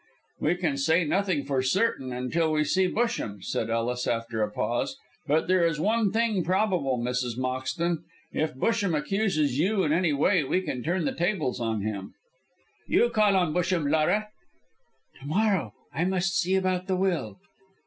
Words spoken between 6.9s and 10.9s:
Mrs. Moxton. If Busham accuses you in any way we can